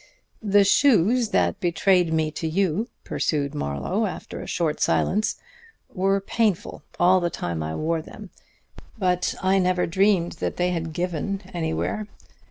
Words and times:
"The 0.41 0.63
shoes 0.63 1.29
that 1.29 1.59
betrayed 1.59 2.11
me 2.11 2.31
to 2.31 2.47
you," 2.47 2.87
pursued 3.03 3.53
Marlowe 3.53 4.07
after 4.07 4.41
a 4.41 4.47
short 4.47 4.81
silence, 4.81 5.35
"were 5.93 6.19
painful 6.19 6.81
all 6.99 7.19
the 7.19 7.29
time 7.29 7.61
I 7.61 7.75
wore 7.75 8.01
them, 8.01 8.31
but 8.97 9.35
I 9.43 9.59
never 9.59 9.85
dreamed 9.85 10.31
that 10.41 10.57
they 10.57 10.71
had 10.71 10.93
given 10.93 11.41
anywhere. 11.53 12.07